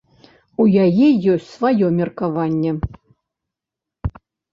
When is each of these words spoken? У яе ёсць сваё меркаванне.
У 0.61 0.65
яе 0.85 1.07
ёсць 1.33 1.49
сваё 1.57 1.87
меркаванне. 1.99 2.71